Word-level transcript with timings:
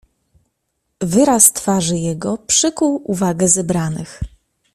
"Wyraz 1.01 1.53
twarzy 1.53 1.97
jego 1.97 2.37
przykuł 2.37 3.01
uwagę 3.05 3.47
zebranych." 3.47 4.21